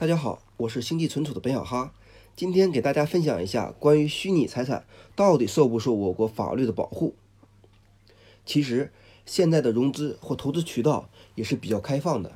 [0.00, 1.92] 大家好，我是星际存储的本小哈，
[2.34, 7.14] 今天给大家分享一下关于虚拟财产到底受不受我国法律的保护。
[8.46, 8.94] 其实
[9.26, 12.32] 现在的融资或投资渠道也是比较开放的。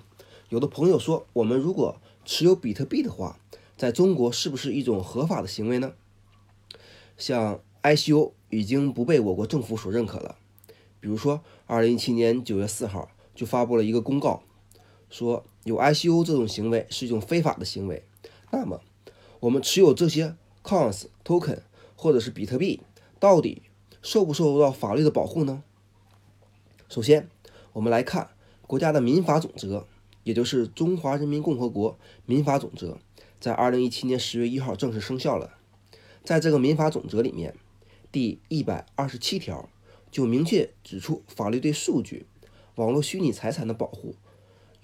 [0.50, 1.96] 有的朋友说，我们如果
[2.26, 3.38] 持有比特币的话，
[3.78, 5.94] 在中国是不是一种合法的行为呢？
[7.16, 10.36] 像 ICO 已经不被我国政府所认可了。
[11.00, 14.42] 比如说，二零一七年九月四号就发布了一个公告。
[15.14, 18.02] 说有 ICO 这种行为是一种非法的行为，
[18.50, 18.80] 那么
[19.38, 20.34] 我们持有这些
[20.64, 21.60] Coins Token
[21.94, 22.80] 或者是比特币，
[23.20, 23.62] 到底
[24.02, 25.62] 受不受到法律的保护呢？
[26.88, 27.28] 首先，
[27.74, 28.30] 我们来看
[28.66, 29.86] 国家的民法总则，
[30.24, 32.94] 也就是《中华人民共和国民法总则》，
[33.38, 35.54] 在二零一七年十月一号正式生效了。
[36.24, 37.54] 在这个民法总则里面，
[38.10, 39.68] 第一百二十七条
[40.10, 42.26] 就明确指出，法律对数据、
[42.74, 44.16] 网络虚拟财产的保护。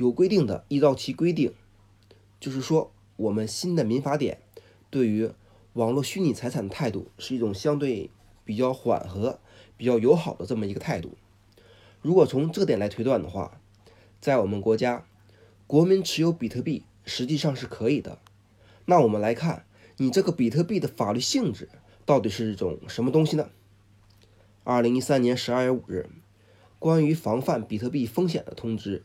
[0.01, 1.53] 有规定的，依照其规定，
[2.41, 4.41] 就是说，我们新的民法典
[4.89, 5.31] 对于
[5.75, 8.09] 网络虚拟财产的态度是一种相对
[8.43, 9.41] 比较缓和、
[9.77, 11.19] 比较友好的这么一个态度。
[12.01, 13.61] 如果从这点来推断的话，
[14.23, 15.05] 在我们国家，
[15.67, 18.19] 国民持有比特币实际上是可以的。
[18.87, 19.67] 那我们来看，
[19.99, 21.69] 你这个比特币的法律性质
[22.07, 23.51] 到底是一种什么东西呢？
[24.65, 26.09] 二零一三年十二月五日，
[26.79, 29.03] 关于防范比特币风险的通知。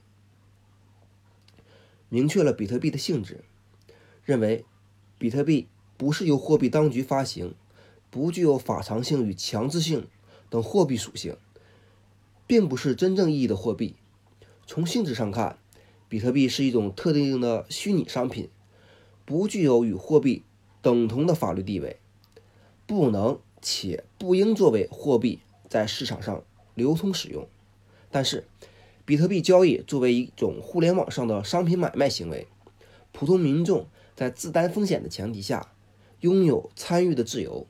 [2.16, 3.44] 明确了比特币的性质，
[4.24, 4.64] 认为
[5.18, 7.54] 比特币不是由货币当局发行，
[8.10, 10.08] 不具有法偿性与强制性
[10.50, 11.36] 等货币属性，
[12.48, 13.96] 并不是真正意义的货币。
[14.66, 15.58] 从性质上看，
[16.08, 18.48] 比特币是一种特定的虚拟商品，
[19.26, 20.44] 不具有与货币
[20.82, 22.00] 等同的法律地位，
[22.88, 26.42] 不能且不应作为货币在市场上
[26.76, 27.46] 流通使用。
[28.10, 28.46] 但是，
[29.06, 32.48] 比特币交易作为一种互联网上的商品买卖行为，
[33.12, 35.72] 普通民众在自担风险的前提下，
[36.22, 37.68] 拥有参与的自由。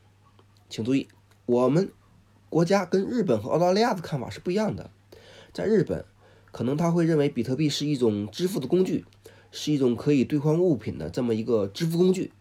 [0.69, 1.09] 请注意，
[1.45, 1.91] 我们
[2.49, 4.89] 国家跟日本和澳大利亚的看法是不一样的。
[5.51, 6.05] 在日本，
[6.53, 9.03] 可能他会认为比特币是一种支付的工具，
[9.51, 12.31] 是一种可以兑换物品的这么一个支付工具。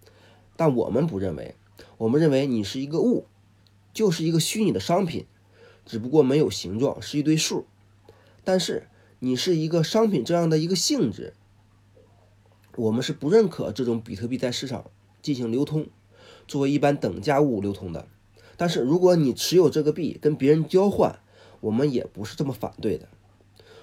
[0.54, 1.56] 但我们不认为，
[1.98, 3.26] 我们认为你是一个物，
[3.92, 5.26] 就是一个虚拟的商品，
[5.84, 7.66] 只不过没有形状，是一堆数。
[8.44, 8.88] 但是
[9.18, 11.32] 你是一个商品这样的一个性质，
[12.76, 14.90] 我们是不认可这种比特币在市场
[15.22, 15.86] 进行流通，
[16.46, 18.06] 作为一般等价物流通的。
[18.56, 21.18] 但是如果你持有这个币跟别人交换，
[21.60, 23.08] 我们也不是这么反对的。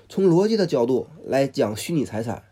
[0.07, 2.43] 从逻辑的角度来讲，虚拟财产，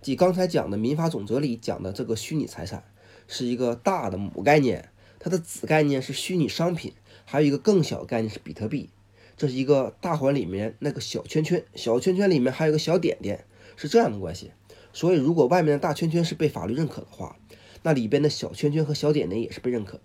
[0.00, 2.84] 即刚才讲的民法总则里讲的这个虚拟财产，
[3.26, 6.92] 是一个大的母概念，它的子概念是虚拟商品，
[7.24, 8.90] 还有一个更小的概念是比特币。
[9.36, 13.44] 这是一个大环里面那个小圈圈，小圈圈里面还有个小点点，
[13.76, 14.52] 是这样的关系。
[14.94, 17.36] 所以，如果外面的大圈圈是被法律认可的话，
[17.82, 20.04] 那里边的小圈圈和小点点也是被认可的。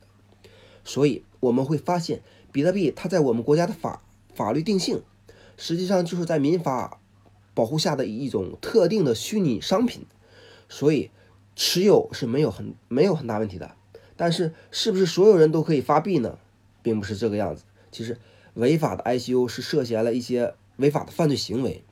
[0.83, 2.21] 所以，我们会发现，
[2.51, 4.03] 比特币它在我们国家的法
[4.35, 5.01] 法律定性，
[5.55, 6.99] 实际上就是在民法
[7.53, 10.05] 保护下的一种特定的虚拟商品。
[10.67, 11.09] 所以，
[11.55, 13.75] 持有是没有很没有很大问题的。
[14.17, 16.37] 但是，是不是所有人都可以发币呢？
[16.83, 17.63] 并不是这个样子。
[17.93, 18.17] 其实。
[18.55, 21.83] 违法的 ICO 是涉嫌了一些违法的犯罪行为。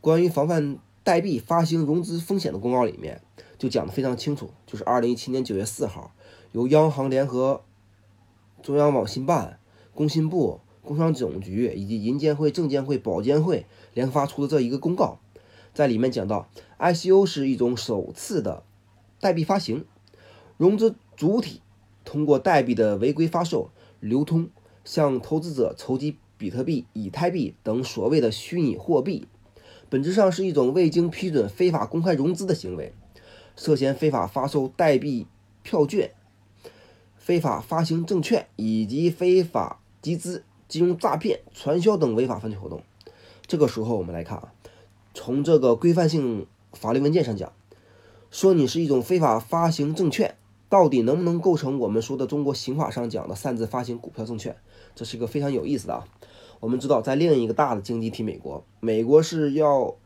[0.00, 3.20] 关于防范代币发行融资风险的公告里面
[3.58, 6.14] 就讲得非常清楚，就是二零一七年九月四号，
[6.52, 7.64] 由央行联合
[8.62, 9.58] 中央网信办、
[9.94, 15.18] 工信部、工商总局以及银监会、证监会、保监会联合发出的这一个公告，
[15.74, 18.62] 在里面讲到，ICO 是一种首次的
[19.20, 19.84] 代币发行，
[20.56, 21.60] 融资主体
[22.04, 23.70] 通过代币的违规发售、
[24.00, 24.48] 流通。
[24.88, 29.28] 向投资者筹集比特币、以太币等所谓的虚拟货币，
[29.90, 32.94] 本质上是一种未经批准非法公开融资的行为，
[33.54, 35.26] 涉嫌非法发售代币
[35.62, 36.12] 票券、
[37.18, 42.82] 非法发行证券以及非法集资、金融诈骗、传销等违法犯罪活动。
[43.46, 44.54] 这个时候，我们来看啊，
[45.12, 47.52] 从这个规范性法律文件上讲，
[48.30, 50.34] 说你是一种非法发行证券。
[50.68, 54.56] 到底能不能构成我们说的中国刑法上讲的擅自发行股票证券？
[54.94, 56.04] 这是一个非常有意思的啊。
[56.60, 59.96] 我们知道，在另一个大的经济体美国，美国是要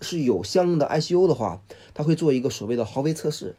[0.00, 1.62] 是有相应的 ICO 的话，
[1.94, 3.56] 它会做一个所谓的豪威测试，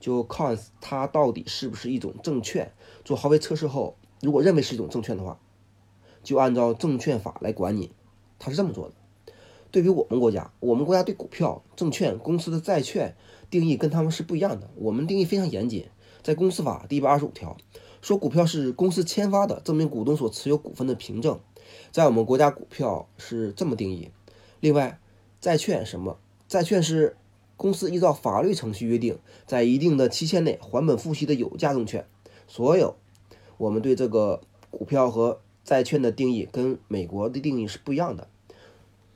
[0.00, 2.72] 就看它到底是不是一种证券。
[3.04, 5.38] 做豪威测试后，如果认为是一种证券的话，
[6.22, 7.92] 就按照证券法来管你。
[8.38, 8.94] 它是这么做的。
[9.74, 13.16] 对于我们国家，我们国家对股票、证券、公司的债券。
[13.50, 15.86] 定义跟他们是不一样的，我们定义非常严谨，
[16.24, 17.56] 在公司法第一百二十五条
[18.02, 21.38] 说，股票是公司签发的证明股东所持有股份的凭证，
[21.92, 24.10] 在我们国家股票是这么定义。
[24.58, 24.98] 另外，
[25.40, 26.18] 债券什么？
[26.48, 27.16] 债券是
[27.56, 32.04] 公司依照法律程序约定，在一定的期限内还本付息的有价证券。
[32.48, 32.96] 所有
[33.56, 38.26] 我们对这个股票和债券的定义跟美国的定义是不一样的，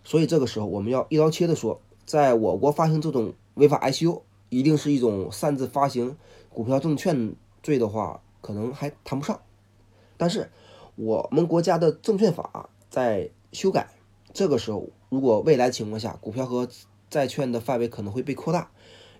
[0.08, 6.16] 所以这个时候我们要一刀切的说，在我国发行这种违法 ICO，一定是一种擅自发行
[6.48, 9.38] 股票证券罪的话，可能还谈不上。
[10.16, 10.50] 但是
[10.96, 13.90] 我们国家的证券法在修改，
[14.32, 16.66] 这个时候如果未来情况下股票和
[17.10, 18.70] 债券的范围可能会被扩大，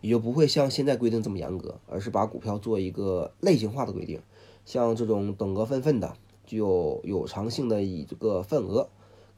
[0.00, 4.22] 也就不会像现在规定这么严格，而是把股票做一个类型化的规定。
[4.64, 6.14] 像这种等额分份的、
[6.46, 8.88] 具有有偿性的以这个份额，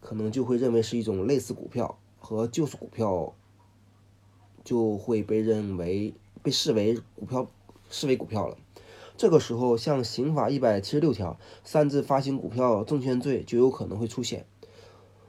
[0.01, 3.35] 可能就会认为是一种类似股票和就是股票，
[4.65, 7.51] 就会被认为被视为股票，
[7.91, 8.57] 视为股票了。
[9.17, 14.47] 这个时候，像刑法一百七十六条擅自发行股票证券罪就有可能会出现。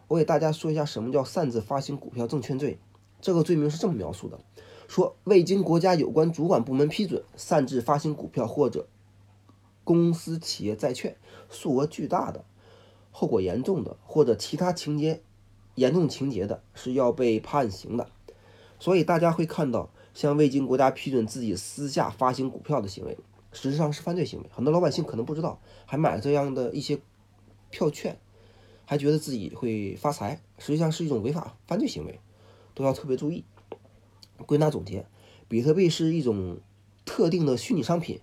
[0.08, 2.80] 我给大家说一下什么叫擅自发行股票证券罪。
[3.20, 4.40] 这个罪名是这么描述的：
[4.88, 8.88] 说未经国家有关主管部门批准，擅自发行股票或者
[9.84, 11.18] 公司企业债券，
[11.50, 12.46] 数额巨大的、
[13.12, 15.22] 后果严重的或者其他情节
[15.76, 18.10] 严重情节的，是要被判刑的。
[18.80, 23.18] 所以大家会看到，像未经国家批准自己私下发行股票的行为，
[23.52, 24.50] 实际上是犯罪行为。
[24.52, 27.00] 很多老百姓可能不知道，还买了这样的一些
[27.70, 28.20] 票券，
[28.86, 32.20] 还觉得自己会发财，实际上是一种违法犯罪行为。
[32.74, 33.44] 都要特别注意。
[34.46, 35.06] 归纳总结，
[35.48, 36.60] 比特币是一种
[37.06, 38.22] 特定的虚拟商品。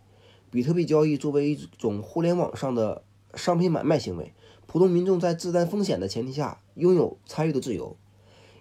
[0.51, 4.33] 比特币交易作为一种互联网上的商品买卖行为，
[4.67, 7.97] 普通民众在自担风险的前提下拥有参与的自由。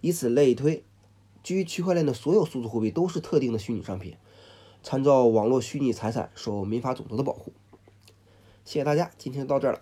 [0.01, 0.83] 以此类推，
[1.43, 4.15] 基于区块链的所有数字货币都是特定的虚拟商品，
[4.83, 7.53] 参照网络虚拟财产受民法总则的保护。
[8.63, 9.81] 谢谢大家，今天就到这儿了。